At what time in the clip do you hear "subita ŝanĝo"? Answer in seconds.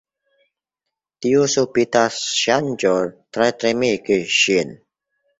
1.55-2.93